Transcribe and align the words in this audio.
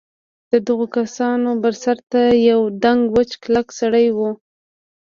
د 0.51 0.53
دغو 0.67 0.85
کسانو 0.97 1.49
بر 1.63 1.73
سر 1.83 1.97
ته 2.11 2.21
یوه 2.49 2.67
دنګ 2.83 3.01
وچ 3.15 3.31
کلک 3.43 3.67
سړي 3.79 4.07
و. 4.17 4.19